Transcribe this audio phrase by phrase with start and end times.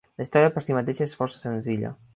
[0.19, 1.95] La història per si mateixa és força senzilla.